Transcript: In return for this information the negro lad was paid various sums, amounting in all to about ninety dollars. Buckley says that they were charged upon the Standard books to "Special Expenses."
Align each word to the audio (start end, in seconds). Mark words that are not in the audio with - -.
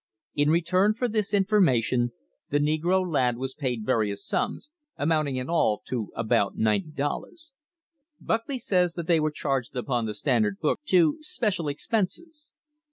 In 0.33 0.49
return 0.49 0.95
for 0.95 1.07
this 1.07 1.31
information 1.31 2.11
the 2.49 2.57
negro 2.57 3.07
lad 3.07 3.37
was 3.37 3.53
paid 3.53 3.85
various 3.85 4.25
sums, 4.25 4.67
amounting 4.97 5.35
in 5.35 5.47
all 5.47 5.79
to 5.89 6.11
about 6.15 6.57
ninety 6.57 6.89
dollars. 6.89 7.53
Buckley 8.19 8.57
says 8.57 8.95
that 8.95 9.05
they 9.05 9.19
were 9.19 9.29
charged 9.29 9.75
upon 9.75 10.07
the 10.07 10.15
Standard 10.15 10.57
books 10.59 10.85
to 10.89 11.19
"Special 11.21 11.67
Expenses." 11.67 12.51